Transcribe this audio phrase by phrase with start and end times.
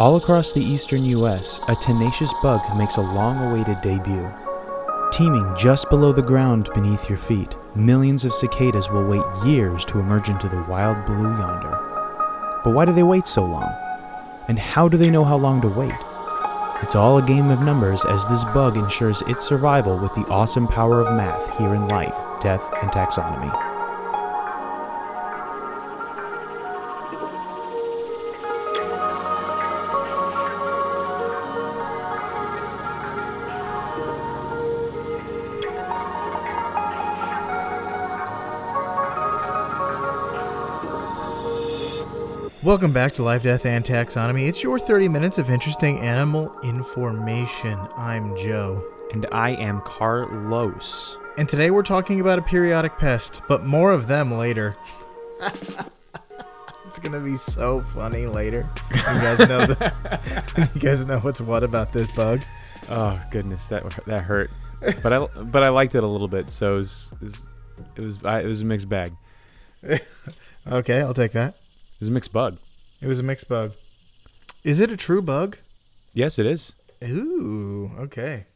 [0.00, 4.30] All across the eastern U.S., a tenacious bug makes a long awaited debut.
[5.10, 9.98] Teeming just below the ground beneath your feet, millions of cicadas will wait years to
[9.98, 11.76] emerge into the wild blue yonder.
[12.62, 13.74] But why do they wait so long?
[14.46, 15.98] And how do they know how long to wait?
[16.80, 20.68] It's all a game of numbers as this bug ensures its survival with the awesome
[20.68, 23.67] power of math here in life, death, and taxonomy.
[42.68, 44.46] Welcome back to Life, Death, and Taxonomy.
[44.46, 47.80] It's your 30 minutes of interesting animal information.
[47.96, 48.84] I'm Joe.
[49.14, 51.16] And I am Carlos.
[51.38, 54.76] And today we're talking about a periodic pest, but more of them later.
[55.40, 58.68] it's going to be so funny later.
[58.90, 62.42] You guys know the, you guys know what's what about this bug.
[62.90, 64.50] Oh goodness, that that hurt.
[65.02, 67.46] But I but I liked it a little bit, so it was it was
[67.96, 69.14] it was, it was a mixed bag.
[70.70, 71.54] okay, I'll take that.
[72.00, 72.56] It's a mixed bug.
[73.00, 73.72] It was a mixed bug.
[74.64, 75.56] Is it a true bug?
[76.14, 76.74] Yes, it is.
[77.04, 78.46] Ooh, okay.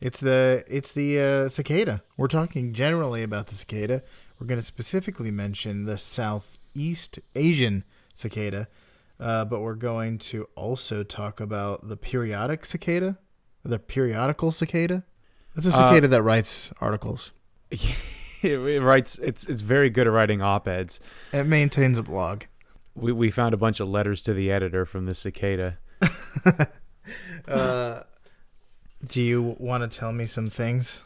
[0.00, 2.02] It's the it's the uh, cicada.
[2.16, 4.04] We're talking generally about the cicada.
[4.38, 7.82] We're going to specifically mention the Southeast Asian
[8.14, 8.68] cicada,
[9.18, 13.18] uh, but we're going to also talk about the periodic cicada,
[13.64, 15.02] the periodical cicada.
[15.56, 17.32] That's a cicada uh, that writes articles.
[18.42, 19.18] it writes.
[19.18, 21.00] It's it's very good at writing op eds.
[21.32, 22.44] It maintains a blog
[23.00, 25.78] we we found a bunch of letters to the editor from the cicada.
[27.48, 28.02] uh,
[29.06, 31.04] do you want to tell me some things?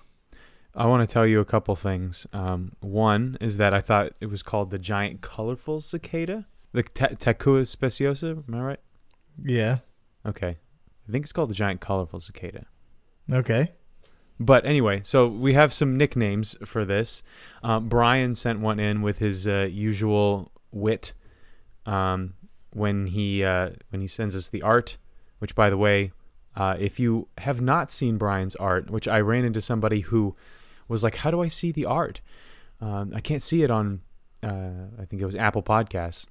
[0.74, 2.26] I want to tell you a couple things.
[2.32, 7.66] Um, one is that I thought it was called the giant colorful cicada, the Tacua
[7.66, 8.42] speciosa.
[8.48, 8.80] Am I right?
[9.44, 9.78] Yeah.
[10.24, 10.56] Okay.
[11.08, 12.66] I think it's called the giant colorful cicada.
[13.30, 13.72] Okay.
[14.40, 17.22] But anyway, so we have some nicknames for this.
[17.62, 21.12] Um, Brian sent one in with his uh, usual wit
[21.86, 22.34] um,
[22.72, 24.98] when he uh, when he sends us the art.
[25.38, 26.12] Which, by the way,
[26.54, 30.36] uh, if you have not seen Brian's art, which I ran into somebody who
[30.88, 32.20] was like, "How do I see the art?
[32.80, 34.02] Um, I can't see it on."
[34.42, 36.26] Uh, I think it was Apple Podcasts.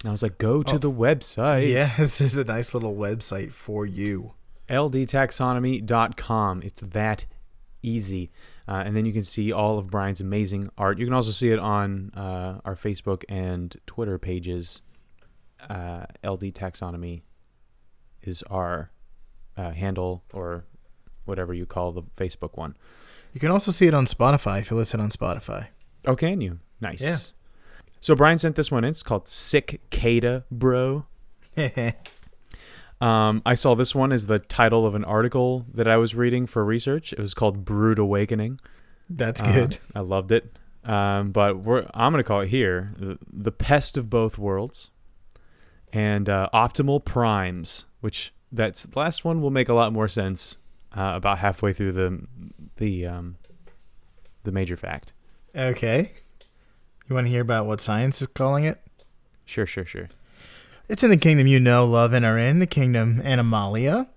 [0.00, 2.94] And I was like, "Go to oh, the website." Yeah, this is a nice little
[2.94, 4.34] website for you.
[4.68, 6.62] ldtaxonomy.com.
[6.62, 7.26] It's that
[7.82, 8.30] easy.
[8.68, 10.98] Uh, and then you can see all of Brian's amazing art.
[10.98, 14.82] You can also see it on uh, our Facebook and Twitter pages
[15.68, 17.22] uh, LD taxonomy
[18.22, 18.90] is our
[19.56, 20.64] uh, handle or
[21.24, 22.76] whatever you call the Facebook one.
[23.32, 25.68] You can also see it on Spotify if you listen on Spotify.
[26.06, 26.58] Oh, can you?
[26.80, 27.00] Nice.
[27.00, 27.16] Yeah.
[28.00, 28.90] So Brian sent this one in.
[28.90, 31.06] It's called Cicada Bro.
[33.00, 36.46] um, I saw this one as the title of an article that I was reading
[36.46, 37.12] for research.
[37.12, 38.60] It was called Brood Awakening.
[39.08, 39.74] That's good.
[39.94, 40.56] Uh, I loved it.
[40.84, 41.54] Um, but
[41.94, 44.90] I'm going to call it here the, the Pest of Both Worlds
[45.92, 50.58] and uh, optimal primes, which that's the last one will make a lot more sense
[50.96, 52.26] uh, about halfway through the
[52.76, 53.36] the um,
[54.44, 55.12] the major fact.
[55.54, 56.12] Okay,
[57.08, 58.80] you want to hear about what science is calling it?
[59.44, 60.08] Sure, sure, sure.
[60.88, 64.08] It's in the kingdom you know, love, and are in the kingdom Animalia.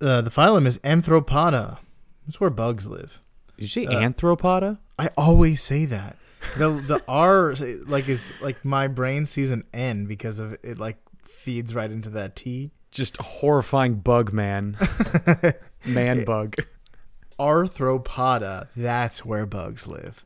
[0.00, 1.78] Uh, the phylum is Anthropoda.
[2.26, 3.20] That's where bugs live.
[3.56, 4.78] Did you say uh, Arthropoda?
[4.98, 6.16] I always say that.
[6.56, 7.54] The the R
[7.86, 10.98] like is like my brain sees an N because of it like
[11.44, 12.72] feeds right into that T.
[12.90, 14.78] Just horrifying bug man.
[15.86, 16.56] man bug.
[17.38, 18.68] Arthropoda.
[18.74, 20.24] That's where bugs live.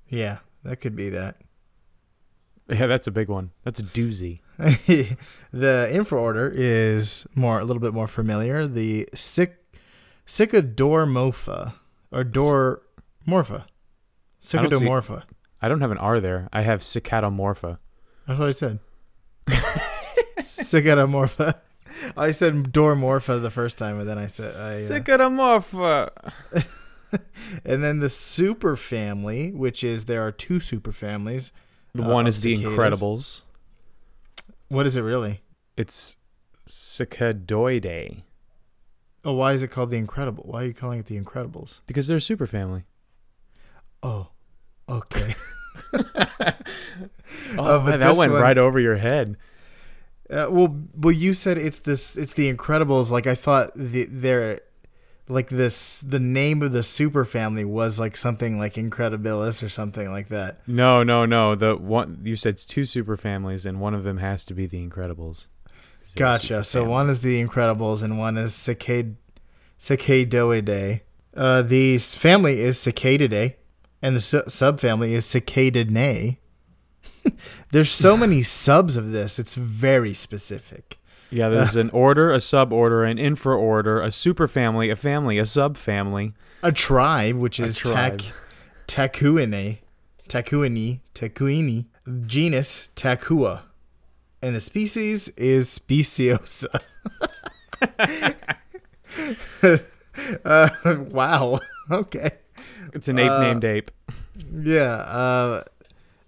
[0.09, 0.39] Yeah.
[0.63, 1.37] That could be that.
[2.69, 3.51] Yeah, that's a big one.
[3.63, 4.41] That's a doozy.
[4.57, 5.17] the
[5.53, 8.67] infraorder is more a little bit more familiar.
[8.67, 9.55] The Cic
[10.27, 11.73] Cicadomorpha
[12.11, 13.65] or Dormorpha.
[14.41, 15.23] Cicadomorpha.
[15.61, 16.47] I don't have an R there.
[16.53, 17.79] I have Cicadomorpha.
[18.27, 18.79] That's what I said.
[20.39, 21.59] Cicadomorpha.
[22.15, 26.11] I said Dormorpha the first time, and then I said I, uh, Cicadomorpha.
[27.65, 31.51] and then the super family, which is there are two super families.
[31.93, 32.61] The uh, one is cicadas.
[32.63, 33.41] the Incredibles.
[34.67, 35.41] What is it really?
[35.75, 36.17] It's
[36.67, 38.23] Cicadoidae.
[39.25, 40.43] Oh, why is it called the Incredible?
[40.47, 41.81] Why are you calling it the Incredibles?
[41.87, 42.85] Because they're a super family.
[44.03, 44.27] Oh,
[44.87, 45.33] okay.
[47.57, 49.37] Oh, man, that went one- right over your head.
[50.29, 52.15] Uh, well, well, you said it's this.
[52.15, 53.09] It's the Incredibles.
[53.09, 54.61] Like I thought, the, they're
[55.29, 56.01] like this.
[56.01, 60.67] The name of the super family was like something like Incredibilis or something like that.
[60.67, 61.55] No, no, no.
[61.55, 64.65] The one you said it's two super families, and one of them has to be
[64.65, 65.47] the Incredibles.
[66.03, 66.63] So Gotcha.
[66.63, 66.91] So family.
[66.91, 69.15] one is the Incredibles and one is Cicad
[69.79, 71.01] Cicadoidae.
[71.35, 73.55] Uh, the family is Cicadidae,
[74.01, 76.37] and the su- subfamily is Cicadinae.
[77.71, 79.39] There's so many subs of this.
[79.39, 80.97] It's very specific.
[81.31, 86.33] Yeah, there's an order, a suborder, an infraorder, a superfamily, a family, a subfamily.
[86.63, 88.21] A tribe, which is tribe.
[88.87, 89.79] Tac Tacuini,
[90.27, 91.85] Tacuini.
[92.25, 93.61] Genus Tacua,
[94.41, 96.81] and the species is Speciosa.
[100.45, 100.69] uh,
[101.09, 101.59] wow.
[101.91, 102.29] Okay.
[102.93, 103.91] It's an ape Uh, named ape.
[104.61, 104.95] Yeah.
[104.95, 105.63] Uh,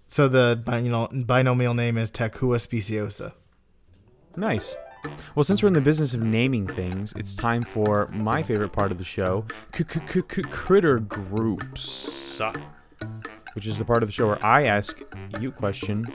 [0.06, 3.32] so the binomial, binomial name is Tacua speciosa.
[4.36, 4.76] Nice.
[5.34, 8.92] Well, since we're in the business of naming things, it's time for my favorite part
[8.92, 12.40] of the show, critter groups,
[13.54, 15.00] which is the part of the show where I ask
[15.40, 16.06] you a question,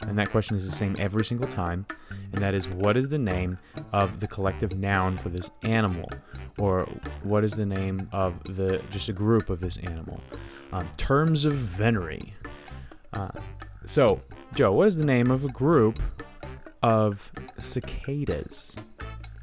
[0.00, 1.86] and that question is the same every single time,
[2.32, 3.58] and that is, what is the name
[3.92, 6.10] of the collective noun for this animal,
[6.58, 6.88] or
[7.22, 10.20] what is the name of the just a group of this animal?
[10.72, 12.34] Um, terms of venery.
[13.12, 13.30] Uh,
[13.86, 14.20] so,
[14.54, 15.98] Joe, what is the name of a group
[16.82, 18.74] of cicadas?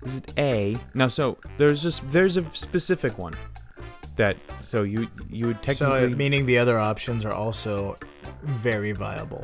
[0.06, 0.78] Is it A?
[0.94, 3.34] Now, so there's just there's a specific one
[4.16, 7.98] that so you you would technically So, meaning the other options are also
[8.44, 9.44] very viable.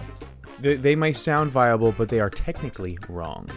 [0.60, 3.50] they, they may sound viable, but they are technically wrong.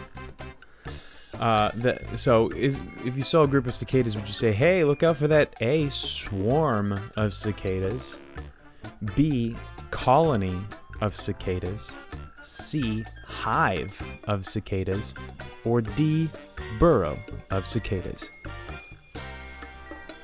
[1.39, 4.83] Uh, the, so is if you saw a group of cicadas, would you say, "Hey,
[4.85, 8.17] look out for that A swarm of cicadas,
[9.15, 9.55] B
[9.91, 10.57] colony
[11.01, 11.91] of cicadas,
[12.45, 15.13] C hive of cicadas,
[15.63, 16.29] or D
[16.79, 17.17] burrow
[17.51, 18.29] of cicadas?"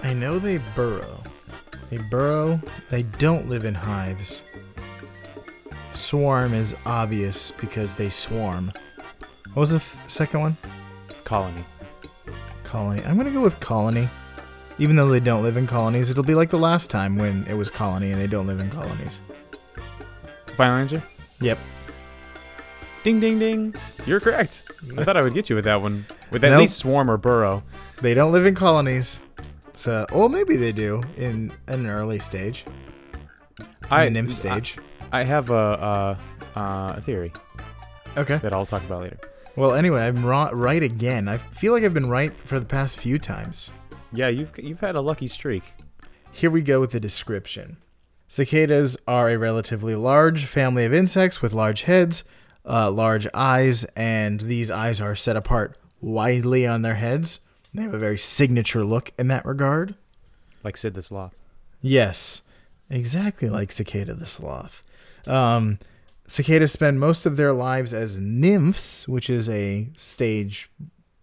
[0.03, 1.23] I know they burrow.
[1.89, 2.61] They burrow.
[2.89, 4.43] They don't live in hives.
[5.93, 8.71] Swarm is obvious because they swarm.
[9.53, 10.57] What was the th- second one?
[11.25, 11.63] Colony.
[12.63, 13.03] Colony.
[13.05, 14.07] I'm gonna go with colony.
[14.79, 17.53] Even though they don't live in colonies, it'll be like the last time when it
[17.53, 19.21] was colony and they don't live in colonies.
[20.55, 21.03] Final answer.
[21.41, 21.59] Yep.
[23.03, 23.75] Ding ding ding.
[24.05, 24.63] You're correct.
[24.97, 26.05] I thought I would get you with that one.
[26.29, 26.61] With at Nope.
[26.61, 27.63] least swarm or burrow.
[28.01, 29.19] They don't live in colonies.
[29.73, 32.65] So, well, maybe they do in an early stage,
[33.57, 34.77] in I the nymph stage.
[35.11, 36.17] I have a,
[36.55, 37.33] a, uh, a theory
[38.17, 38.37] okay.
[38.37, 39.19] that I'll talk about later.
[39.55, 41.27] Well, anyway, I'm ro- right again.
[41.27, 43.73] I feel like I've been right for the past few times.
[44.13, 45.73] Yeah, you've you've had a lucky streak.
[46.31, 47.77] Here we go with the description.
[48.27, 52.23] Cicadas are a relatively large family of insects with large heads,
[52.65, 57.39] uh, large eyes, and these eyes are set apart widely on their heads.
[57.73, 59.95] They have a very signature look in that regard.
[60.63, 61.35] Like Sid the Sloth.
[61.81, 62.41] Yes,
[62.89, 64.83] exactly like Cicada the Sloth.
[65.25, 65.79] Um,
[66.27, 70.69] cicadas spend most of their lives as nymphs, which is a stage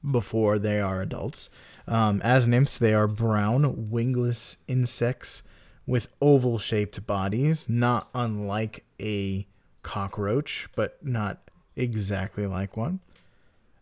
[0.08, 1.50] before they are adults.
[1.86, 5.42] Um, as nymphs, they are brown, wingless insects
[5.86, 9.46] with oval shaped bodies, not unlike a
[9.88, 11.38] cockroach, but not
[11.76, 13.00] exactly like one.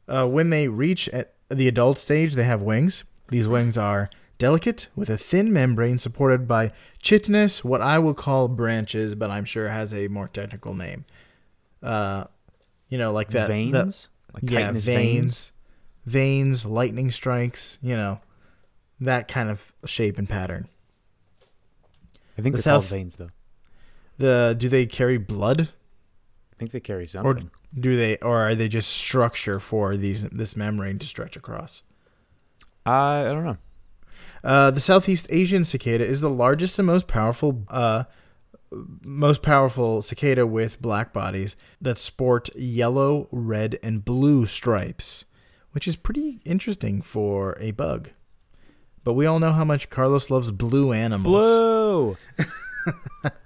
[0.09, 3.03] Uh, when they reach at the adult stage, they have wings.
[3.29, 4.09] These wings are
[4.39, 6.71] delicate with a thin membrane supported by
[7.03, 11.05] chitinous, what I will call branches, but I'm sure has a more technical name.
[11.83, 12.25] Uh,
[12.89, 13.49] you know, like that.
[13.49, 14.09] that- veins?
[14.35, 15.53] like yeah, chitinous veins,
[16.05, 17.79] veins, lightning strikes.
[17.83, 18.21] You know,
[19.01, 20.69] that kind of shape and pattern.
[22.39, 23.31] I think The they're called South- veins though.
[24.19, 25.69] The do they carry blood,
[26.59, 27.41] think they carry or
[27.79, 31.83] do they, or are they just structure for these this membrane to stretch across?
[32.85, 33.59] I I don't know.
[34.43, 38.05] Uh, the Southeast Asian cicada is the largest and most powerful, uh,
[38.71, 45.25] most powerful cicada with black bodies that sport yellow, red, and blue stripes,
[45.73, 48.11] which is pretty interesting for a bug.
[49.03, 51.27] But we all know how much Carlos loves blue animals.
[51.27, 52.17] Blue.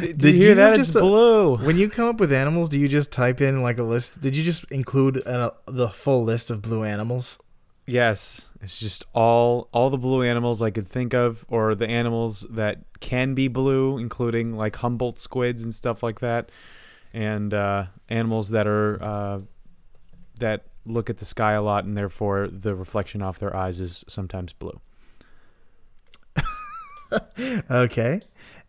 [0.00, 0.78] did, did you hear you that?
[0.78, 1.56] It's uh, blue.
[1.58, 4.20] When you come up with animals, do you just type in like a list?
[4.20, 7.38] Did you just include uh, the full list of blue animals?
[7.86, 12.46] Yes, it's just all all the blue animals I could think of, or the animals
[12.50, 16.50] that can be blue, including like Humboldt squids and stuff like that,
[17.12, 19.40] and uh, animals that are uh,
[20.38, 24.04] that look at the sky a lot, and therefore the reflection off their eyes is
[24.08, 24.80] sometimes blue.
[27.70, 28.22] Okay.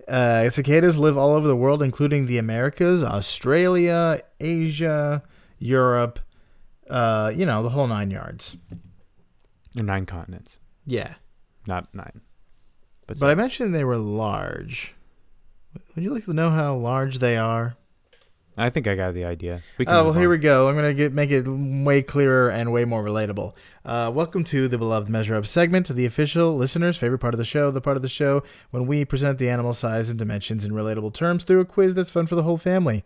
[0.07, 5.23] Uh, cicadas live all over the world, including the Americas, Australia, Asia,
[5.59, 6.19] Europe.
[6.89, 8.57] Uh, you know the whole nine yards.
[9.75, 11.15] Or nine continents, Yeah,
[11.65, 12.21] not nine.
[13.07, 14.93] But, but I mentioned they were large.
[15.95, 17.75] Would you like to know how large they are?
[18.55, 19.61] I think I got the idea.
[19.79, 20.29] We Oh well, here on.
[20.29, 20.69] we go.
[20.69, 23.53] I'm gonna get make it way clearer and way more relatable.
[23.83, 27.45] Uh, welcome to the beloved Measure Up segment, the official listener's favorite part of the
[27.45, 30.71] show, the part of the show when we present the animal size and dimensions in
[30.71, 33.03] relatable terms through a quiz that's fun for the whole family.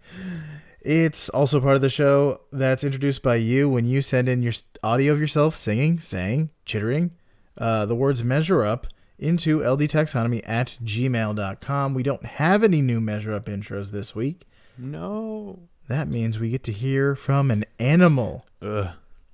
[0.81, 4.53] It's also part of the show that's introduced by you when you send in your
[4.83, 7.11] audio of yourself singing, saying, chittering,
[7.57, 8.87] uh, the words measure up
[9.17, 11.93] into ldtaxonomy at gmail.com.
[11.93, 14.43] We don't have any new measure up intros this week.
[14.77, 15.59] No.
[15.87, 18.89] That means we get to hear from an animal, Ugh.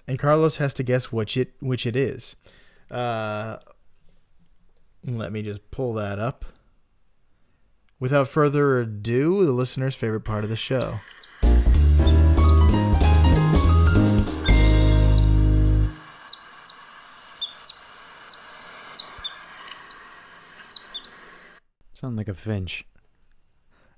[0.07, 2.35] and Carlos has to guess which it which it is.
[2.91, 3.57] Uh,
[5.03, 6.45] let me just pull that up.
[7.99, 10.99] Without further ado, the listener's favorite part of the show.
[21.93, 22.85] Sound like a finch.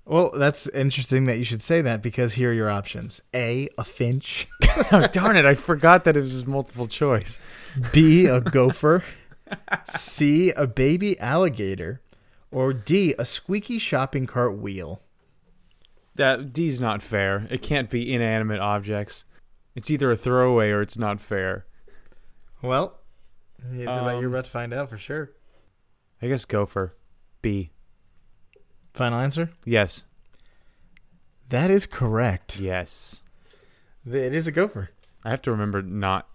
[0.05, 3.83] Well, that's interesting that you should say that because here are your options: A, a
[3.83, 4.47] finch;
[4.91, 5.45] oh, darn it!
[5.45, 7.39] I forgot that it was multiple choice.
[7.91, 9.03] B, a gopher;
[9.89, 12.01] C, a baby alligator;
[12.51, 15.01] or D, a squeaky shopping cart wheel.
[16.13, 17.47] That D's not fair.
[17.49, 19.25] It can't be inanimate objects.
[19.75, 21.65] It's either a throwaway or it's not fair.
[22.61, 22.99] Well,
[23.71, 25.31] it's about you're Um, about to find out for sure.
[26.21, 26.95] I guess gopher.
[27.41, 27.71] B.
[28.95, 29.49] Final answer?
[29.65, 30.05] Yes.
[31.49, 32.59] That is correct.
[32.59, 33.23] Yes.
[34.09, 34.89] It is a gopher.
[35.23, 36.27] I have to remember not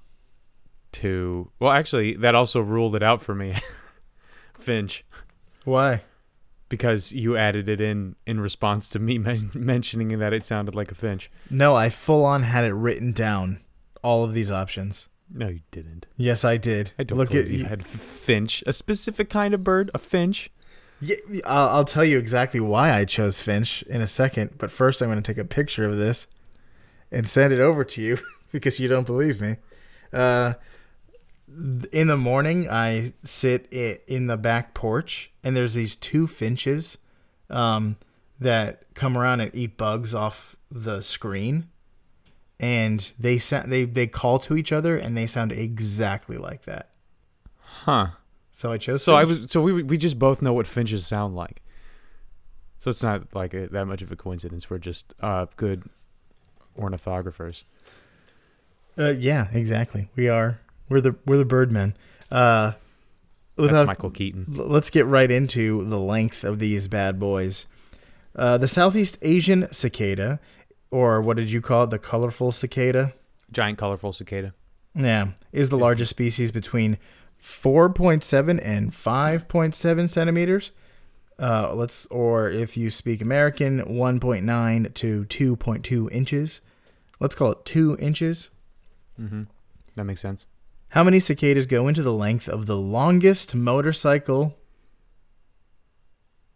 [0.93, 1.51] to.
[1.59, 3.57] Well, actually, that also ruled it out for me.
[4.59, 5.05] Finch,
[5.65, 6.03] Why?
[6.69, 10.93] because you added it in in response to me men- mentioning that it sounded like
[10.93, 11.31] a finch.
[11.49, 13.61] No, I full on had it written down.
[14.03, 15.09] All of these options.
[15.33, 16.07] No, you didn't.
[16.17, 16.93] Yes, I did.
[16.99, 20.51] I don't Look believe at you had finch, a specific kind of bird, a finch.
[21.01, 21.17] Yeah,
[21.47, 24.59] I'll, I'll tell you exactly why I chose Finch in a second.
[24.59, 26.27] But first, I'm going to take a picture of this
[27.11, 28.19] and send it over to you
[28.53, 29.57] because you don't believe me.
[30.13, 30.55] Uh,
[31.93, 36.99] in the morning, I sit in the back porch, and there's these two finches
[37.49, 37.97] um,
[38.39, 41.69] that come around and eat bugs off the screen,
[42.61, 46.91] and they sa- they they call to each other, and they sound exactly like that.
[47.59, 48.11] Huh.
[48.61, 49.03] So I chose.
[49.03, 51.63] So I was so we we just both know what finches sound like.
[52.79, 54.69] So it's not like a, that much of a coincidence.
[54.69, 55.85] We're just uh, good
[56.79, 57.65] ornithographers.
[58.99, 60.11] Uh, yeah, exactly.
[60.15, 60.61] We are.
[60.91, 61.97] We're the we're the birdmen.
[62.31, 62.73] Uh,
[63.57, 64.45] That's Michael Keaton.
[64.51, 67.67] let's get right into the length of these bad boys.
[68.37, 70.39] Uh, the Southeast Asian cicada,
[70.91, 71.91] or what did you call it?
[71.91, 73.15] The colorful cicada.
[73.51, 74.53] Giant colorful cicada.
[74.95, 76.99] Yeah, is the largest species between
[77.43, 80.73] 4.7 and 5.7 centimeters.
[81.39, 86.61] Uh, let's, or if you speak American, 1.9 to 2.2 inches.
[87.19, 88.51] Let's call it two inches.
[89.19, 89.45] Mm-hmm.
[89.97, 90.47] That makes sense.
[90.91, 94.57] How many cicadas go into the length of the longest motorcycle?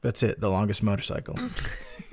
[0.02, 1.38] That's it, the longest motorcycle.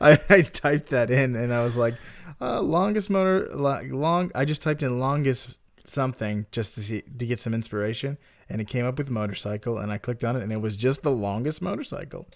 [0.00, 1.94] I, I typed that in and I was like,
[2.42, 4.32] uh, longest motor, lo- long.
[4.34, 5.50] I just typed in longest
[5.84, 8.18] something just to see to get some inspiration,
[8.48, 11.02] and it came up with motorcycle, and I clicked on it, and it was just
[11.02, 12.26] the longest motorcycle,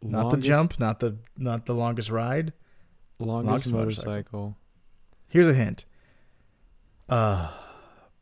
[0.00, 2.52] not the jump, not the not the longest ride.
[3.18, 4.12] Longest, longest motorcycle.
[4.12, 4.56] motorcycle.
[5.28, 5.84] Here's a hint.
[7.08, 7.50] Uh,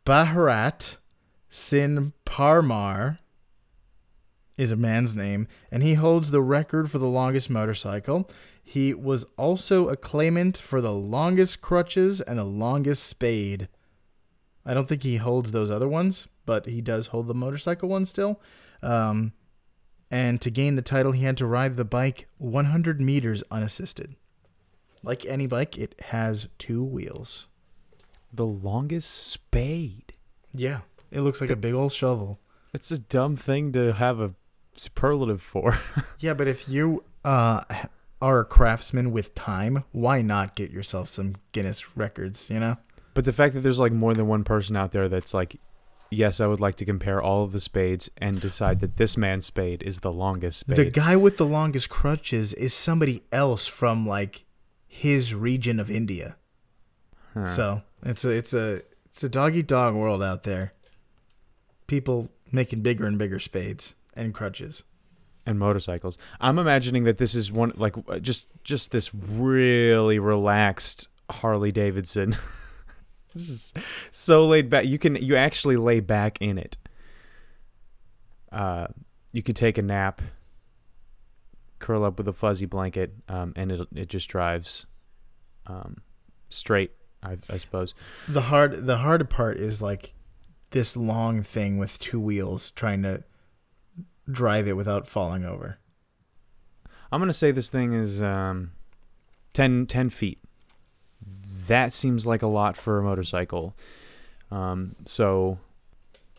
[0.06, 0.96] Bharat
[1.50, 3.18] Singh Parmar
[4.56, 8.30] is a man's name, and he holds the record for the longest motorcycle.
[8.68, 13.68] He was also a claimant for the longest crutches and the longest spade.
[14.64, 18.04] I don't think he holds those other ones, but he does hold the motorcycle one
[18.06, 18.40] still.
[18.82, 19.32] Um,
[20.10, 24.16] and to gain the title, he had to ride the bike 100 meters unassisted.
[25.00, 27.46] Like any bike, it has two wheels.
[28.32, 30.12] The longest spade.
[30.52, 30.80] Yeah.
[31.12, 32.40] It looks like a big old shovel.
[32.74, 34.34] It's a dumb thing to have a
[34.74, 35.78] superlative for.
[36.18, 37.62] Yeah, but if you uh,
[38.20, 42.76] are a craftsman with time, why not get yourself some Guinness records, you know?
[43.16, 45.58] but the fact that there's like more than one person out there that's like,
[46.10, 49.46] yes, I would like to compare all of the spades and decide that this man's
[49.46, 50.76] spade is the longest spade.
[50.76, 54.42] The guy with the longest crutches is somebody else from like
[54.86, 56.36] his region of India.
[57.32, 57.46] Huh.
[57.46, 60.74] So it's a it's a it's a dog eat dog world out there.
[61.86, 64.84] People making bigger and bigger spades and crutches.
[65.46, 66.18] And motorcycles.
[66.40, 72.36] I'm imagining that this is one like uh, just just this really relaxed Harley Davidson.
[73.32, 73.74] this is
[74.10, 74.84] so laid back.
[74.84, 76.76] You can you actually lay back in it.
[78.50, 78.88] Uh,
[79.32, 80.20] you could take a nap,
[81.78, 84.86] curl up with a fuzzy blanket, um, and it it just drives
[85.66, 85.98] um,
[86.48, 86.90] straight.
[87.22, 87.94] I, I suppose.
[88.28, 90.12] The hard the hard part is like
[90.70, 93.24] this long thing with two wheels trying to
[94.30, 95.78] drive it without falling over.
[97.12, 98.72] I'm gonna say this thing is um,
[99.54, 100.38] 10, 10 feet.
[101.66, 103.74] That seems like a lot for a motorcycle.
[104.50, 105.58] Um, so,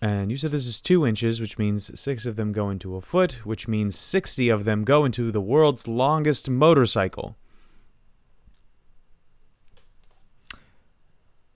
[0.02, 3.02] and you said this is two inches, which means six of them go into a
[3.02, 7.36] foot, which means sixty of them go into the world's longest motorcycle.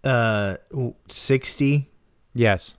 [0.04, 0.58] Uh
[1.08, 1.88] 60
[2.34, 2.76] Yes.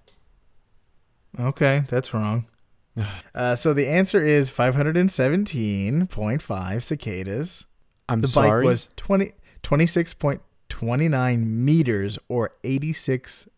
[1.39, 2.47] Okay, that's wrong.
[3.35, 7.67] Uh, so the answer is 517.5 cicadas.
[8.09, 8.63] I'm The sorry.
[8.63, 9.33] bike was 20,
[9.63, 13.49] 26.29 meters or 86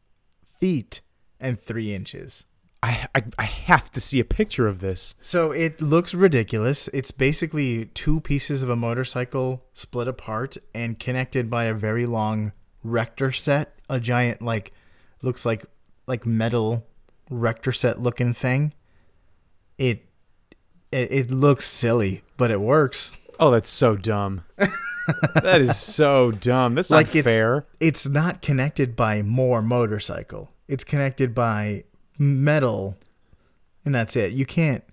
[0.61, 1.01] feet
[1.41, 2.47] and 3 inches.
[2.83, 5.15] I, I I have to see a picture of this.
[5.23, 6.89] So it looks ridiculous.
[6.89, 12.53] It's basically two pieces of a motorcycle split apart and connected by a very long
[12.85, 14.73] Erector Set, a giant like
[15.23, 15.65] looks like
[16.07, 16.87] like metal
[17.31, 18.75] Erector Set looking thing.
[19.79, 20.05] It
[20.93, 23.13] it, it looks silly, but it works.
[23.41, 24.45] Oh, that's so dumb.
[24.57, 26.75] that is so dumb.
[26.77, 27.67] That's Like not it's- fair.
[27.81, 30.51] It's not connected by more motorcycle.
[30.69, 31.85] It's connected by
[32.19, 32.97] metal
[33.85, 34.33] and that's it.
[34.33, 34.85] You can't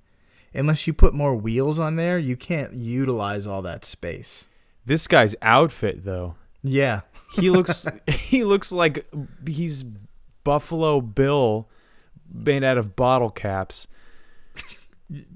[0.54, 4.48] unless you put more wheels on there, you can't utilize all that space.
[4.86, 6.36] This guy's outfit, though.
[6.64, 7.02] Yeah.
[7.36, 9.06] He looks he looks like
[9.48, 9.86] he's
[10.44, 11.70] Buffalo Bill
[12.34, 13.88] made out of bottle caps.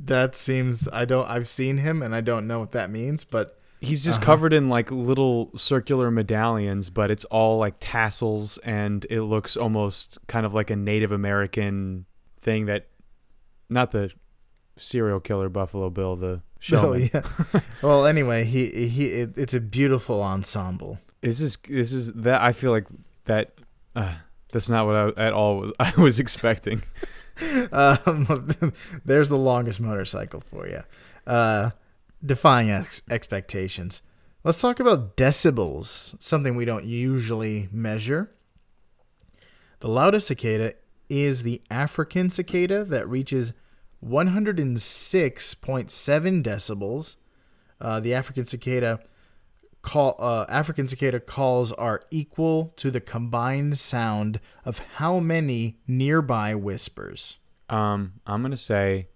[0.06, 3.60] That seems I don't I've seen him and I don't know what that means, but
[3.82, 4.26] He's just Uh-huh.
[4.26, 10.18] covered in like little circular medallions, but it's all like tassels and it looks almost
[10.28, 12.06] kind of like a Native American
[12.40, 12.88] thing that
[13.70, 14.12] not the
[14.78, 16.42] serial killer Buffalo Bill, the
[16.74, 17.22] oh yeah.
[17.84, 20.98] well, anyway, he he it, it's a beautiful ensemble.
[21.22, 22.88] This is this is that I feel like
[23.26, 23.54] that
[23.96, 24.16] uh,
[24.52, 26.82] that's not what I at all was I was expecting.
[27.72, 28.74] Um,
[29.06, 30.82] there's the longest motorcycle for you.
[31.28, 31.70] Uh,
[32.26, 34.02] defying ex- expectations.
[34.44, 38.30] Let's talk about decibels, something we don't usually measure.
[39.80, 40.74] The loudest cicada
[41.10, 43.54] is the African cicada that reaches
[44.04, 47.18] 106.7 decibels.
[47.82, 49.02] Uh, the African cicada
[49.86, 56.56] call uh, African cicada calls are equal to the combined sound of how many nearby
[56.56, 57.38] whispers?
[57.70, 59.08] Um, I'm gonna say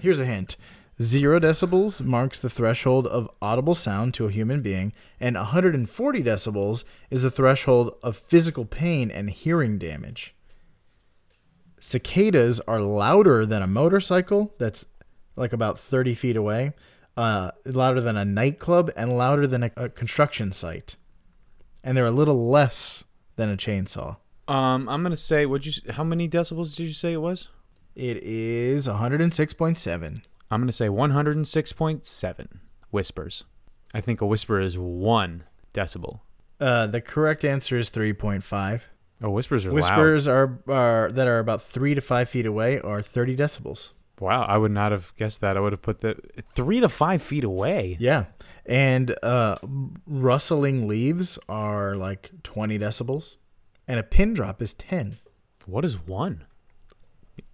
[0.00, 0.56] Here's a hint.
[1.00, 6.84] Zero decibels marks the threshold of audible sound to a human being, and 140 decibels
[7.08, 10.34] is the threshold of physical pain and hearing damage.
[11.80, 14.84] Cicadas are louder than a motorcycle that's
[15.36, 16.72] like about 30 feet away,
[17.18, 20.96] uh, louder than a nightclub, and louder than a, a construction site.
[21.82, 23.04] And they're a little less
[23.36, 24.16] than a chainsaw.
[24.46, 27.48] um I'm gonna say what you how many decibels did you say it was?
[27.94, 30.22] It is 106.7.
[30.50, 32.46] I'm gonna say 106.7
[32.90, 33.44] whispers.
[33.92, 36.20] I think a whisper is one decibel.
[36.60, 38.82] Uh, the correct answer is 3.5.
[39.22, 39.74] Oh, whispers are loud.
[39.76, 43.90] Whispers are, are that are about three to five feet away are 30 decibels.
[44.20, 45.56] Wow, I would not have guessed that.
[45.56, 47.96] I would have put that three to five feet away.
[48.00, 48.26] Yeah.
[48.66, 49.56] And uh,
[50.06, 53.36] rustling leaves are like 20 decibels.
[53.86, 55.18] And a pin drop is 10.
[55.66, 56.44] What is one?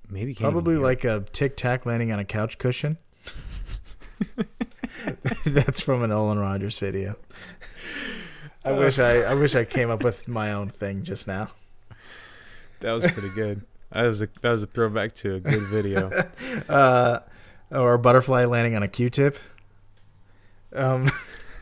[0.08, 2.98] Maybe Probably like a tic tac landing on a couch cushion.
[5.44, 7.16] That's from an Olin Rogers video.
[8.64, 11.48] I wish I, I wish I came up with my own thing just now.
[12.80, 13.64] that was pretty good.
[13.94, 16.10] That was a that was a throwback to a good video.
[16.68, 17.20] Uh,
[17.70, 19.36] or a butterfly landing on a Q-tip.
[20.72, 21.10] Um,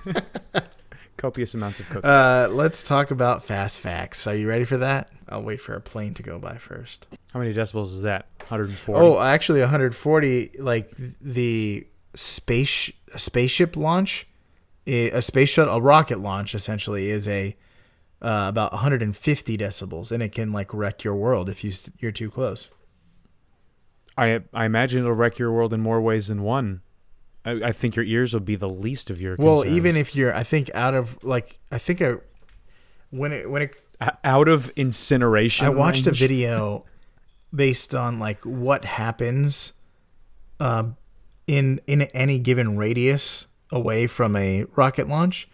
[1.17, 2.05] Copious amounts of cookies.
[2.05, 4.27] Uh, let's talk about fast facts.
[4.27, 5.11] Are you ready for that?
[5.29, 7.07] I'll wait for a plane to go by first.
[7.33, 8.27] How many decibels is that?
[8.41, 9.01] 140.
[9.01, 10.51] Oh, actually, 140.
[10.59, 10.91] Like
[11.21, 14.27] the space a spaceship launch,
[14.87, 17.57] a space shuttle, a rocket launch, essentially is a
[18.23, 22.31] uh, about 150 decibels, and it can like wreck your world if you you're too
[22.31, 22.71] close.
[24.17, 26.83] I I imagine it'll wreck your world in more ways than one.
[27.45, 29.37] I, I think your ears will be the least of your.
[29.39, 29.77] Well, concerns.
[29.77, 32.15] even if you're, I think out of like, I think I
[33.11, 33.77] when it when it
[34.25, 35.67] out of incineration.
[35.67, 36.85] I watched a video
[37.55, 39.73] based on like what happens
[40.61, 40.85] uh,
[41.47, 45.49] in in any given radius away from a rocket launch.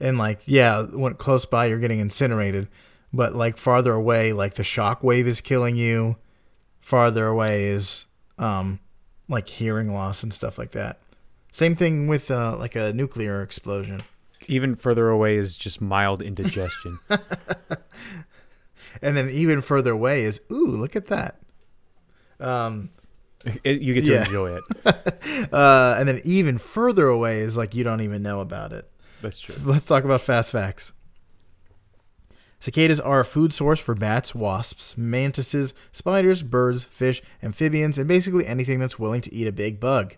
[0.00, 2.68] And like, yeah, when close by, you're getting incinerated,
[3.12, 6.16] but like farther away, like the shock wave is killing you.
[6.80, 8.06] Farther away is
[8.38, 8.80] um,
[9.28, 10.98] like hearing loss and stuff like that.
[11.52, 14.00] Same thing with uh, like a nuclear explosion.
[14.48, 16.98] Even further away is just mild indigestion.
[19.02, 21.40] and then even further away is ooh, look at that.
[22.40, 22.90] Um,
[23.62, 24.24] It- you get to Yeah.
[24.24, 24.64] enjoy it.
[25.52, 28.90] uh, and then even further away is like you don't even know about it.
[29.24, 29.54] That's true.
[29.64, 30.92] Let's talk about fast facts.
[32.60, 38.46] Cicadas are a food source for bats, wasps, mantises, spiders, birds, fish, amphibians, and basically
[38.46, 40.16] anything that's willing to eat a big bug.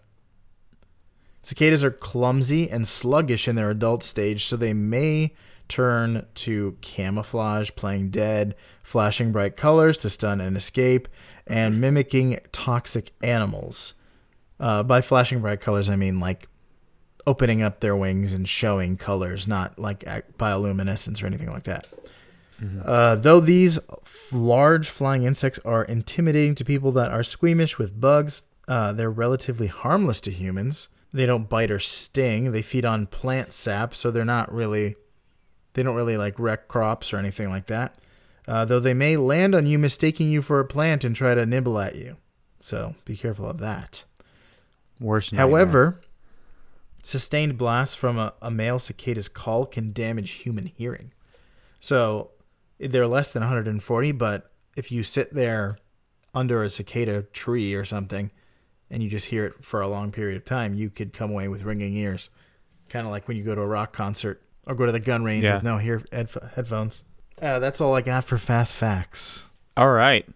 [1.43, 5.33] Cicadas are clumsy and sluggish in their adult stage, so they may
[5.69, 11.07] turn to camouflage, playing dead, flashing bright colors to stun and escape,
[11.47, 13.95] and mimicking toxic animals.
[14.59, 16.49] Uh, by flashing bright colors, I mean like
[17.27, 20.01] opening up their wings and showing colors, not like
[20.39, 21.87] bioluminescence or anything like that.
[22.85, 28.01] Uh, though these f- large flying insects are intimidating to people that are squeamish with
[28.01, 30.89] bugs, uh, they're relatively harmless to humans.
[31.13, 32.53] They don't bite or sting.
[32.53, 34.97] They feed on plant sap, so they're not really,
[35.75, 37.97] they don't really like wreck crops or anything like that.
[38.49, 41.45] Uh, though they may land on you, mistaking you for a plant and try to
[41.45, 42.17] nibble at you.
[42.61, 44.05] So be careful of that.
[44.99, 45.31] Worse.
[45.31, 46.01] However,
[47.07, 51.13] sustained blasts from a, a male cicada's call can damage human hearing.
[51.79, 52.31] So
[52.81, 55.79] they're less than 140, but if you sit there
[56.35, 58.33] under a cicada tree or something
[58.91, 61.47] and you just hear it for a long period of time, you could come away
[61.47, 62.29] with ringing ears.
[62.89, 65.23] Kind of like when you go to a rock concert or go to the gun
[65.25, 65.55] range Yeah.
[65.55, 67.05] with no hear headph- headphones.
[67.41, 69.47] Uh, that's all I got for fast facts.
[69.77, 70.27] All right.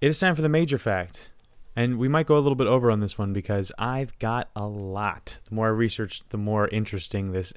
[0.00, 1.30] It is time for the major fact.
[1.78, 4.66] And we might go a little bit over on this one because I've got a
[4.66, 5.38] lot.
[5.48, 7.52] The more I researched, the more interesting this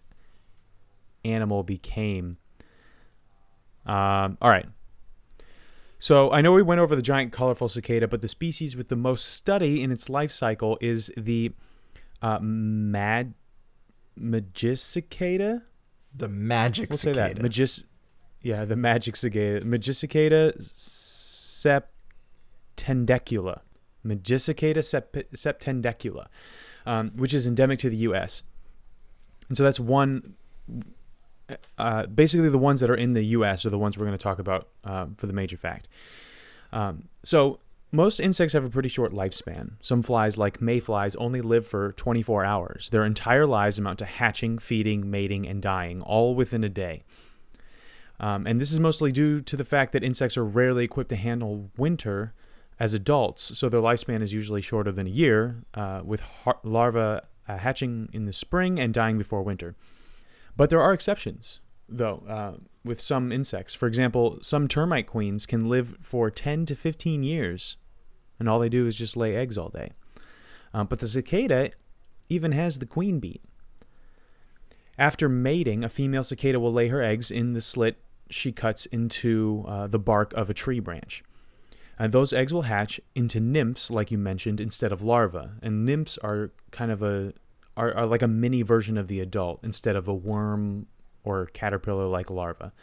[1.26, 2.38] animal became.
[3.84, 4.68] Um, all right.
[5.98, 8.96] So I know we went over the giant colorful cicada, but the species with the
[8.96, 11.54] most study in its life cycle is the
[12.22, 13.34] uh, mad
[14.16, 15.64] magicicada.
[16.14, 17.42] The magic We'll say that.
[17.42, 17.86] Magis,
[18.44, 19.62] yeah, the magic cicada.
[19.62, 20.62] Magicicada
[22.78, 23.62] septendecula.
[24.06, 26.28] Magicicada sep- septendecula,
[26.86, 28.44] um, which is endemic to the U.S.
[29.48, 30.36] And so that's one.
[31.78, 33.66] Uh, basically, the ones that are in the U.S.
[33.66, 35.88] are the ones we're going to talk about uh, for the major fact.
[36.72, 37.60] Um, so
[37.92, 39.74] most insects have a pretty short lifespan.
[39.82, 42.90] Some flies, like mayflies, only live for 24 hours.
[42.90, 47.04] Their entire lives amount to hatching, feeding, mating, and dying, all within a day.
[48.20, 51.16] Um, and this is mostly due to the fact that insects are rarely equipped to
[51.16, 52.34] handle winter
[52.82, 57.24] as adults, so their lifespan is usually shorter than a year, uh, with har- larvae
[57.48, 59.76] uh, hatching in the spring and dying before winter.
[60.58, 63.76] But there are exceptions, though, uh, with some insects.
[63.76, 67.78] For example, some termite queens can live for 10 to 15 years,
[68.40, 69.92] and all they do is just lay eggs all day.
[70.74, 71.74] Um, but the cicada
[72.30, 73.44] even has the queen beat.
[74.98, 77.98] After mating, a female cicada will lay her eggs in the slit
[78.32, 81.24] she cuts into uh, the bark of a tree branch.
[82.02, 85.52] And those eggs will hatch into nymphs, like you mentioned, instead of larvae.
[85.62, 87.34] And nymphs are kind of a
[87.78, 90.88] are, are like a mini version of the adult instead of a worm
[91.24, 92.74] or caterpillar like larva.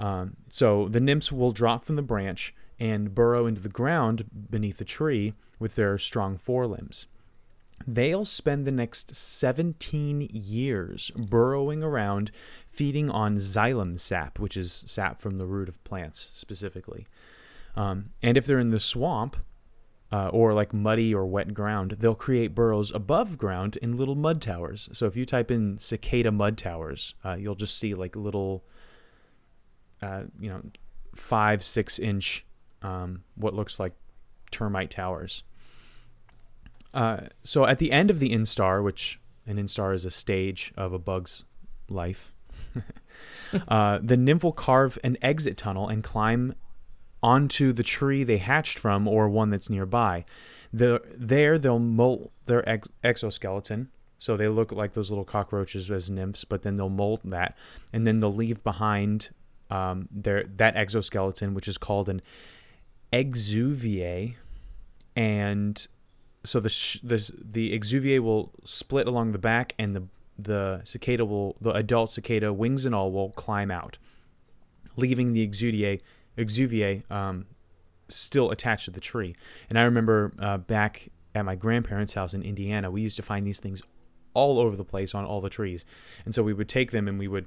[0.00, 4.78] Um, so the nymphs will drop from the branch and burrow into the ground beneath
[4.78, 7.06] the tree with their strong forelimbs.
[7.86, 12.32] They'll spend the next 17 years burrowing around,
[12.68, 17.06] feeding on xylem sap, which is sap from the root of plants specifically.
[17.76, 19.36] Um, and if they're in the swamp,
[20.14, 24.40] uh, or like muddy or wet ground, they'll create burrows above ground in little mud
[24.40, 24.88] towers.
[24.92, 28.64] So if you type in cicada mud towers, uh, you'll just see like little,
[30.00, 30.62] uh, you know,
[31.16, 32.46] five, six inch,
[32.80, 33.94] um, what looks like
[34.52, 35.42] termite towers.
[36.92, 40.92] Uh, so at the end of the instar, which an instar is a stage of
[40.92, 41.44] a bug's
[41.88, 42.32] life,
[43.68, 46.54] uh, the nymph will carve an exit tunnel and climb
[47.24, 50.26] onto the tree they hatched from or one that's nearby.
[50.74, 53.88] The, there, they'll molt their ex- exoskeleton.
[54.18, 57.56] So they look like those little cockroaches as nymphs, but then they'll molt that,
[57.92, 59.30] and then they'll leave behind
[59.70, 62.22] um, their that exoskeleton, which is called an
[63.12, 64.36] exuviae,
[65.14, 65.86] and
[66.42, 70.04] so the sh- the the exuviae will split along the back, and the
[70.38, 73.98] the cicada will the adult cicada wings and all will climb out,
[74.96, 76.00] leaving the exuviae
[76.36, 77.46] exuviae um,
[78.08, 79.34] still attached to the tree.
[79.68, 83.46] And I remember uh, back at my grandparents' house in Indiana, we used to find
[83.46, 83.82] these things
[84.34, 85.84] all over the place on all the trees.
[86.24, 87.46] And so we would take them and we would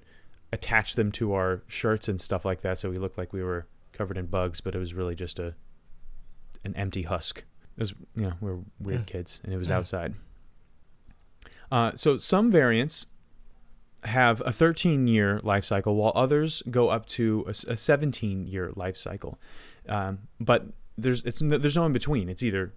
[0.53, 3.67] attach them to our shirts and stuff like that so we looked like we were
[3.91, 5.55] covered in bugs, but it was really just a
[6.63, 7.39] an empty husk.
[7.75, 9.07] It was you know, we are weird Mm.
[9.07, 9.73] kids and it was Mm.
[9.73, 10.13] outside.
[11.71, 13.07] Uh, so some variants
[14.07, 18.97] have a 13 year life cycle, while others go up to a 17 year life
[18.97, 19.37] cycle.
[19.87, 20.67] Um, but
[20.97, 22.27] there's there's no in between.
[22.29, 22.73] It's either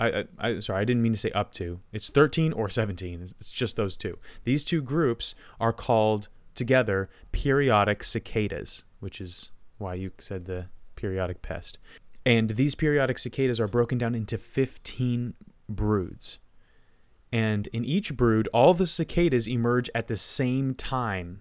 [0.00, 1.80] I, I, sorry I didn't mean to say up to.
[1.92, 3.14] It's 13 or 17.
[3.14, 4.18] It's- It's just those two.
[4.44, 10.66] These two groups are called together periodic cicadas, which is why you said the
[10.96, 11.78] periodic pest.
[12.26, 15.34] And these periodic cicadas are broken down into 15
[15.68, 16.38] broods.
[17.32, 21.40] And in each brood, all the cicadas emerge at the same time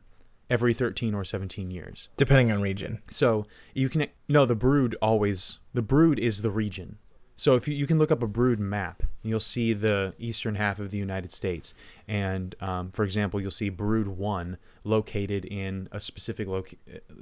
[0.49, 2.09] every 13 or 17 years.
[2.17, 3.01] Depending on region.
[3.09, 6.97] So you can no the brood always the brood is the region.
[7.37, 10.77] So if you, you can look up a brood map, you'll see the eastern half
[10.77, 11.73] of the United States,
[12.07, 16.61] and um, for example, you'll see brood one located in a specific uh,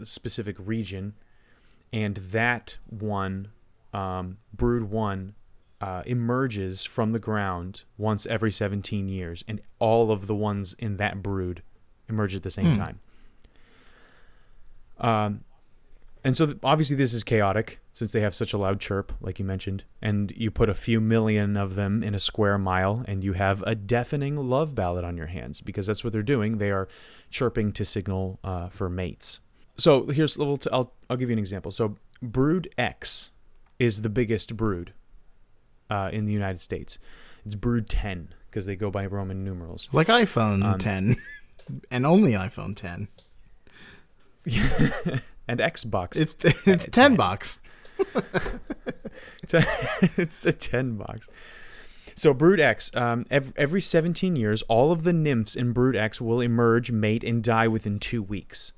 [0.03, 1.13] specific region,
[1.93, 3.49] and that one
[3.93, 5.35] um, brood one
[5.81, 10.97] uh, emerges from the ground once every 17 years, and all of the ones in
[10.97, 11.61] that brood
[12.07, 12.77] emerge at the same Hmm.
[12.77, 12.99] time.
[14.97, 15.41] Um,
[16.23, 19.39] and so th- obviously this is chaotic since they have such a loud chirp, like
[19.39, 23.23] you mentioned, and you put a few million of them in a square mile, and
[23.23, 26.57] you have a deafening love ballad on your hands because that's what they're doing.
[26.57, 26.89] They are
[27.29, 29.39] chirping to signal uh, for mates.
[29.77, 30.57] So here's a little.
[30.57, 31.71] T- I'll I'll give you an example.
[31.71, 33.31] So brood X
[33.79, 34.91] is the biggest brood
[35.89, 36.99] uh, in the United States.
[37.45, 39.87] It's brood ten because they go by Roman numerals.
[39.91, 41.17] Like iPhone Um, 10
[41.91, 43.07] and only iPhone 10.
[45.47, 46.17] and Xbox.
[46.17, 46.35] It's,
[46.67, 47.59] it's 10 bucks.
[50.17, 51.29] it's a 10 box.
[52.15, 56.19] So Brood X, um, every, every 17 years, all of the nymphs in Brood X
[56.19, 58.73] will emerge, mate, and die within two weeks.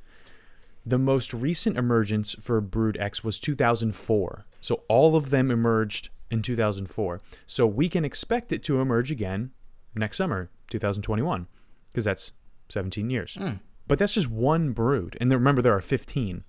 [0.86, 4.46] The most recent emergence for Brood X was 2004.
[4.60, 7.22] So all of them emerged in 2004.
[7.46, 9.52] So we can expect it to emerge again
[9.96, 11.48] next summer, 2021,
[11.88, 12.32] because that's
[12.70, 13.36] 17 years.
[13.36, 13.56] Hmm.
[13.88, 15.18] But that's just one brood.
[15.20, 16.44] And remember, there are 15.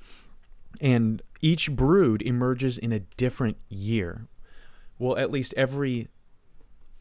[0.81, 4.29] And each brood emerges in a different year.
[4.99, 6.09] Well, at least every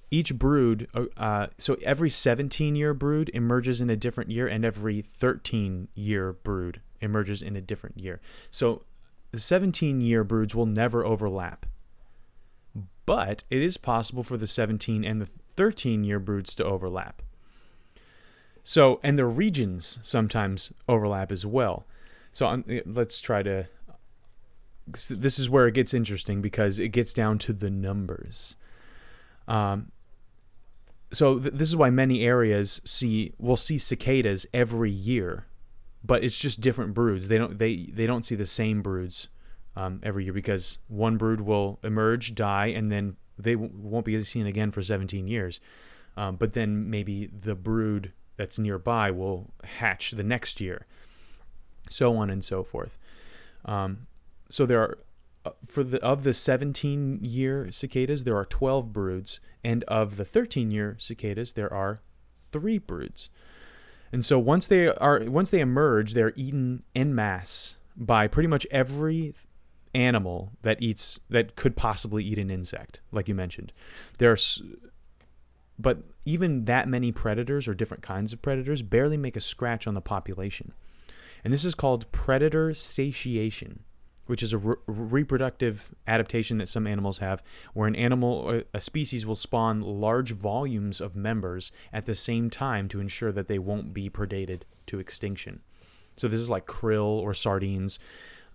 [0.10, 4.65] each brood uh, uh, so every 17 year brood emerges in a different year and
[4.65, 8.20] every 13 year brood emerges in a different year
[8.52, 8.84] so
[9.32, 11.65] the 17 year broods will never overlap
[13.05, 17.21] but it is possible for the 17 and the 13 year broods to overlap.
[18.63, 21.85] So and the regions sometimes overlap as well.
[22.33, 23.67] So um, let's try to
[24.87, 28.55] this is where it gets interesting because it gets down to the numbers.
[29.47, 29.91] Um,
[31.13, 35.45] so th- this is why many areas see will see cicadas every year,
[36.03, 37.27] but it's just different broods.
[37.27, 39.27] They don't they they don't see the same broods
[39.75, 44.21] um, every year because one brood will emerge, die, and then they w- won't be
[44.23, 45.60] seen again for 17 years.
[46.17, 50.86] Um, but then maybe the brood that's nearby will hatch the next year,
[51.89, 52.97] so on and so forth.
[53.65, 54.07] Um,
[54.49, 54.97] so there are
[55.43, 60.25] uh, for the of the 17 year cicadas there are 12 broods and of the
[60.25, 61.97] 13 year cicadas there are
[62.51, 63.31] 3 broods
[64.12, 68.67] and so once they are once they emerge they're eaten en masse by pretty much
[68.69, 69.34] every
[69.93, 73.71] animal that eats that could possibly eat an insect like you mentioned
[74.17, 74.62] there's
[75.77, 79.93] but even that many predators or different kinds of predators barely make a scratch on
[79.93, 80.73] the population
[81.43, 83.84] and this is called predator satiation
[84.32, 88.80] which is a re- reproductive adaptation that some animals have, where an animal or a
[88.80, 93.60] species will spawn large volumes of members at the same time to ensure that they
[93.60, 95.60] won't be predated to extinction.
[96.15, 97.99] So this is like krill or sardines,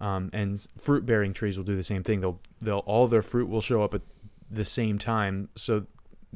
[0.01, 2.21] um, and fruit-bearing trees will do the same thing.
[2.21, 4.03] They'll they'll all their fruit will show up at
[4.51, 5.49] the same time.
[5.57, 5.87] So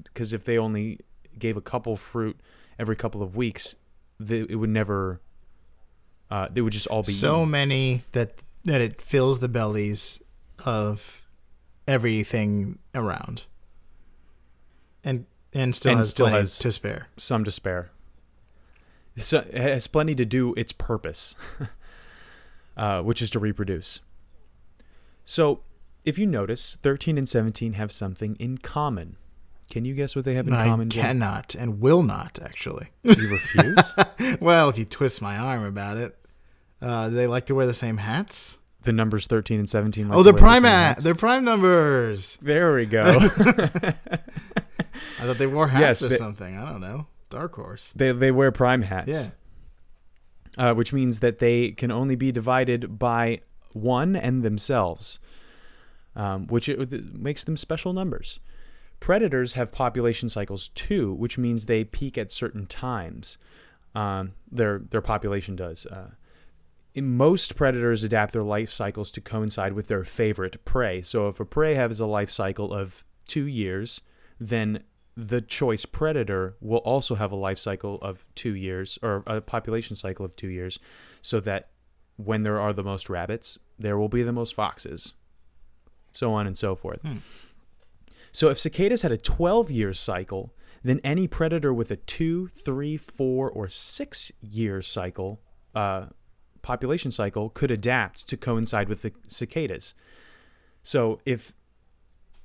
[0.02, 1.00] because if they only
[1.38, 2.38] gave a couple fruit
[2.78, 3.76] every couple of weeks,
[4.18, 5.20] they, it would never.
[6.30, 7.50] Uh, they would just all be So eaten.
[7.50, 10.20] many that that it fills the bellies
[10.64, 11.26] of
[11.88, 13.44] everything around.
[15.02, 17.08] And and still And has still has- to spare.
[17.16, 17.90] some to spare.
[19.16, 21.34] So it has plenty to do its purpose,
[22.80, 24.00] uh, which is to reproduce.
[25.24, 25.60] So,
[26.04, 29.16] if you notice, 13 and 17 have something in common.
[29.70, 30.88] Can you guess what they have in I common?
[30.90, 31.02] Jim?
[31.04, 32.88] cannot and will not actually.
[33.04, 33.94] You refuse?
[34.40, 36.16] well, if you twist my arm about it,
[36.82, 38.58] uh, they like to wear the same hats.
[38.82, 40.08] the numbers 13 and 17.
[40.08, 41.04] Like oh, they're prime hats.
[41.04, 42.38] they're prime numbers.
[42.42, 43.02] There we go.
[45.18, 46.56] I thought they wore hats Yes, or they- something.
[46.56, 47.06] I don't know.
[47.28, 47.92] Dark horse.
[47.94, 49.08] they they wear prime hats.
[49.08, 49.30] Yeah.
[50.58, 53.40] Uh, which means that they can only be divided by
[53.72, 55.18] one and themselves,
[56.16, 58.40] um, which it, makes them special numbers.
[58.98, 63.38] Predators have population cycles too, which means they peak at certain times.
[63.94, 65.86] Um, their their population does.
[65.86, 66.10] Uh,
[66.96, 71.02] most predators adapt their life cycles to coincide with their favorite prey.
[71.02, 74.00] So if a prey has a life cycle of two years,
[74.38, 74.82] then
[75.16, 79.96] the choice predator will also have a life cycle of two years or a population
[79.96, 80.78] cycle of two years
[81.20, 81.70] so that
[82.16, 85.14] when there are the most rabbits there will be the most foxes.
[86.12, 87.00] So on and so forth.
[87.02, 87.18] Hmm.
[88.32, 92.96] so if cicadas had a 12 year cycle then any predator with a two three
[92.96, 95.40] four or six year cycle
[95.74, 96.06] uh,
[96.62, 99.94] population cycle could adapt to coincide with the cicadas.
[100.82, 101.54] So if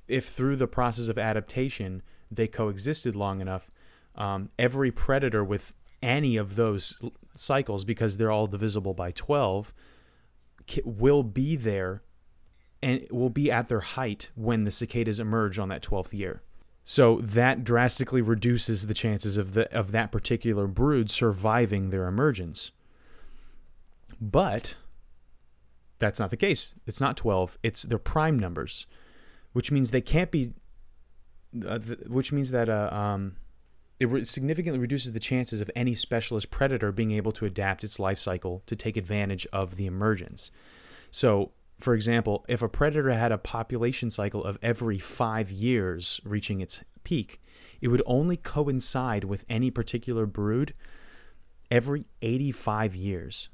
[0.08, 3.70] if through the process of adaptation they coexisted long enough,
[4.14, 7.00] um, every predator with any of those
[7.32, 9.72] cycles, because they're all divisible by 12,
[10.66, 12.02] ki- will be there
[12.82, 16.42] and will be at their height when the cicadas emerge on that 12th year.
[16.84, 22.70] So that drastically reduces the chances of the of that particular brood surviving their emergence.
[24.20, 24.76] But
[25.98, 26.76] that's not the case.
[26.86, 27.58] It's not 12.
[27.64, 28.86] It's their prime numbers,
[29.52, 30.52] which means they can't be
[31.66, 33.36] uh, th- which means that uh, um,
[33.98, 37.98] it re- significantly reduces the chances of any specialist predator being able to adapt its
[37.98, 40.50] life cycle to take advantage of the emergence.
[41.10, 46.60] So, for example, if a predator had a population cycle of every five years reaching
[46.60, 47.40] its peak,
[47.80, 50.74] it would only coincide with any particular brood
[51.70, 53.48] every 85 years.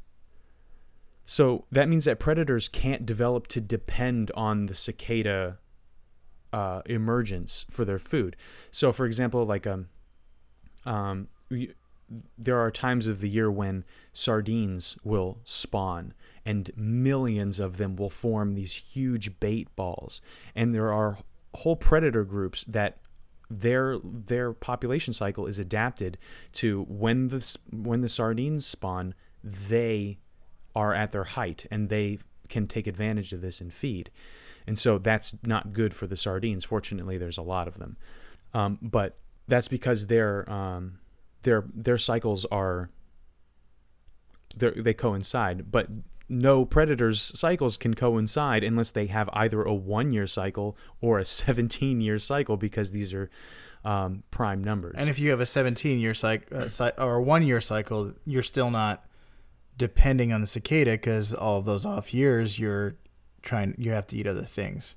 [1.25, 5.59] So that means that predators can't develop to depend on the cicada
[6.53, 8.37] uh, emergence for their food.
[8.71, 9.89] So, for example, like um,
[10.85, 11.73] um, we,
[12.37, 18.11] there are times of the year when sardines will spawn, and millions of them will
[18.11, 20.21] form these huge bait balls,
[20.55, 21.19] and there are
[21.55, 22.99] whole predator groups that
[23.51, 26.17] their their population cycle is adapted
[26.53, 30.19] to when the when the sardines spawn, they
[30.75, 34.11] are at their height and they can take advantage of this and feed.
[34.67, 36.65] And so that's not good for the sardines.
[36.65, 37.97] Fortunately, there's a lot of them,
[38.55, 40.99] um, but that's because their um,
[41.43, 42.91] their their cycles are
[44.57, 45.71] they're- coincide.
[45.71, 45.89] But
[46.29, 52.19] no predators' cycles can coincide unless they have either a one-year cycle or a 17-year
[52.19, 53.31] cycle because these are
[53.85, 54.95] um, prime numbers.
[54.97, 58.13] And if you have a 17 year cycle uh, cy- or a one year cycle,
[58.25, 59.05] you're still not
[59.77, 62.95] depending on the cicada because all of those off years you're
[63.43, 64.97] trying you have to eat other things.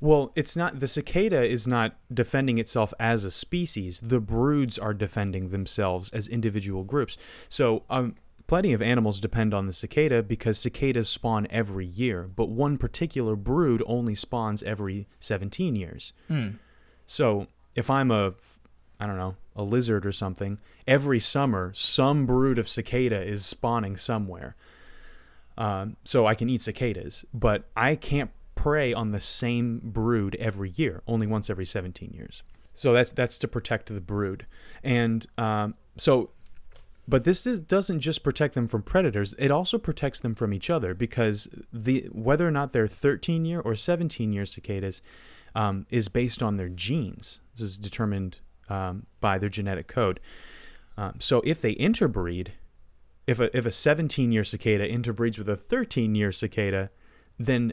[0.00, 4.00] Well, it's not the cicada is not defending itself as a species.
[4.00, 7.18] The broods are defending themselves as individual groups.
[7.50, 12.48] So, um, plenty of animals depend on the cicada because cicadas spawn every year, but
[12.48, 16.14] one particular brood only spawns every 17 years.
[16.28, 16.48] Hmm.
[17.06, 18.34] So, if I'm a
[18.98, 23.96] I don't know, a lizard or something, every summer some brood of cicada is spawning
[23.96, 24.56] somewhere.
[25.60, 30.70] Um, so I can eat cicadas, but I can't prey on the same brood every
[30.70, 32.42] year, only once every 17 years.
[32.72, 34.46] So that's that's to protect the brood,
[34.82, 36.30] and um, so,
[37.06, 40.70] but this is, doesn't just protect them from predators; it also protects them from each
[40.70, 45.02] other because the whether or not they're 13 year or 17 year cicadas
[45.54, 47.40] um, is based on their genes.
[47.52, 48.38] This is determined
[48.70, 50.20] um, by their genetic code.
[50.96, 52.52] Um, so if they interbreed,
[53.26, 56.90] if a if a 17 year cicada interbreeds with a 13 year cicada,
[57.38, 57.72] then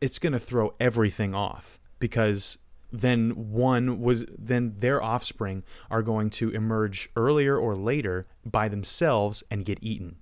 [0.00, 2.58] it's going to throw everything off because
[2.92, 9.42] then one was then their offspring are going to emerge earlier or later by themselves
[9.50, 10.16] and get eaten.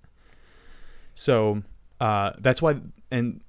[1.14, 1.62] So
[2.00, 2.76] uh, that's why
[3.10, 3.42] and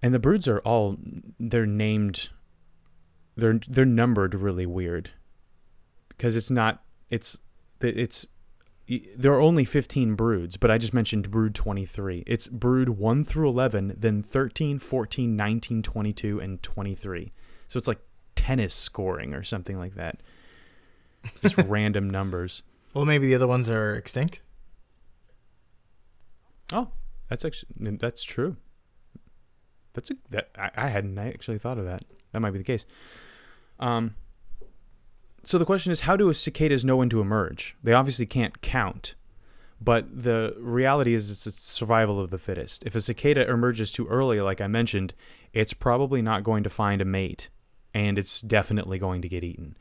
[0.01, 0.97] And the broods are all
[1.39, 2.29] they're named
[3.35, 5.11] they're they're numbered really weird.
[6.09, 6.81] Because it's not
[7.11, 7.37] it's
[7.79, 8.25] it's
[8.87, 12.23] there are only 15 broods, but I just mentioned brood 23.
[12.25, 17.31] It's brood 1 through 11, then 13, 14, 19, 22 and 23.
[17.67, 17.99] So it's like
[18.35, 20.21] tennis scoring or something like that.
[21.41, 22.63] Just random numbers.
[22.93, 24.41] Well, maybe the other ones are extinct.
[26.71, 26.89] Oh,
[27.29, 28.55] that's actually that's true.
[29.93, 32.03] That's a that I, I hadn't actually thought of that.
[32.31, 32.85] That might be the case.
[33.79, 34.15] Um.
[35.47, 37.77] So the question is, how do cicadas know when to emerge?
[37.81, 39.15] They obviously can't count,
[39.79, 42.83] but the reality is it's survival of the fittest.
[42.85, 45.13] If a cicada emerges too early, like I mentioned,
[45.53, 47.47] it's probably not going to find a mate,
[47.93, 49.77] and it's definitely going to get eaten.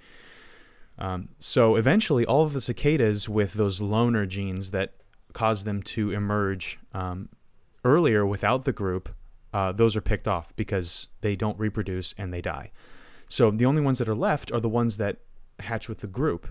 [1.01, 4.93] Um, so eventually, all of the cicadas with those loner genes that
[5.33, 7.29] cause them to emerge um,
[7.85, 9.09] earlier without the group,
[9.53, 12.71] uh, those are picked off because they don't reproduce and they die.
[13.29, 15.19] So the only ones that are left are the ones that
[15.61, 16.49] hatch with the group,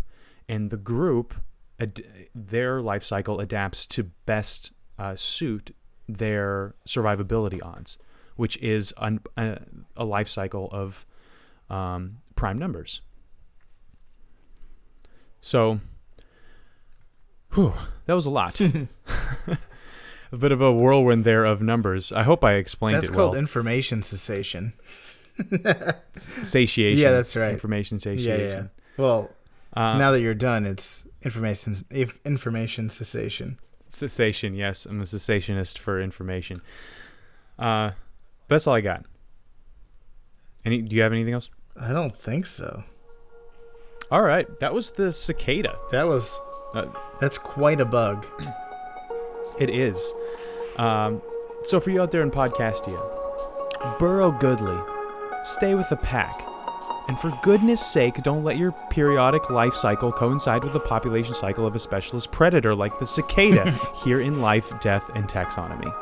[0.47, 1.35] and the group,
[1.79, 2.03] ad-
[2.33, 5.75] their life cycle adapts to best uh, suit
[6.07, 7.97] their survivability odds,
[8.35, 9.59] which is an, a,
[9.97, 11.05] a, life cycle of
[11.69, 13.01] um, prime numbers.
[15.41, 15.79] So,
[17.53, 17.73] whew,
[18.05, 18.59] that was a lot.
[20.31, 22.11] a bit of a whirlwind there of numbers.
[22.11, 23.27] I hope I explained that's it well.
[23.27, 24.73] That's called information cessation.
[26.15, 26.99] satiation.
[26.99, 27.51] Yeah, that's right.
[27.51, 28.39] Information satiation.
[28.39, 28.63] Yeah, yeah.
[28.97, 29.31] Well,
[29.73, 33.59] Uh, now that you're done, it's information if information cessation.
[33.89, 34.53] cessation.
[34.55, 36.61] Yes, I'm a cessationist for information.
[37.59, 37.91] Uh,
[38.47, 39.05] that's all I got.
[40.63, 40.81] Any?
[40.81, 41.49] Do you have anything else?
[41.79, 42.83] I don't think so.
[44.11, 45.77] All right, that was the cicada.
[45.91, 46.39] That was
[46.73, 46.87] Uh,
[47.21, 48.25] that's quite a bug.
[49.57, 50.13] It is.
[50.75, 51.21] Um,
[51.63, 52.99] so for you out there in Podcastia,
[53.99, 54.77] burrow goodly,
[55.45, 56.45] stay with the pack,
[57.07, 61.67] and for goodness sake, don't let your periodic life cycle coincide with the population cycle
[61.67, 63.71] of a specialist predator like the cicada
[64.03, 65.93] here in Life, Death, and Taxonomy.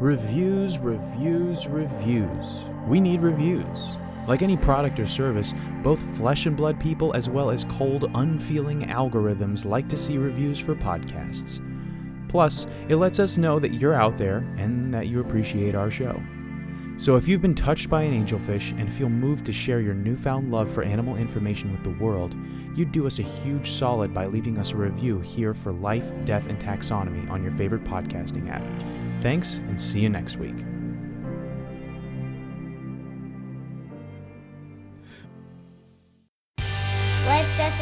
[0.00, 2.58] Reviews, reviews, reviews.
[2.86, 3.94] We need reviews.
[4.26, 5.52] Like any product or service,
[5.82, 10.58] both flesh and blood people as well as cold, unfeeling algorithms like to see reviews
[10.58, 11.60] for podcasts.
[12.28, 16.20] Plus, it lets us know that you're out there and that you appreciate our show.
[16.96, 20.52] So if you've been touched by an angelfish and feel moved to share your newfound
[20.52, 22.36] love for animal information with the world,
[22.76, 26.46] you'd do us a huge solid by leaving us a review here for Life, Death,
[26.48, 28.62] and Taxonomy on your favorite podcasting app.
[29.22, 30.64] Thanks, and see you next week.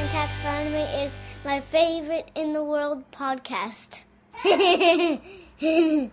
[0.02, 4.02] And Taxonomy is my favorite in the world podcast.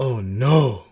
[0.00, 0.87] Oh no.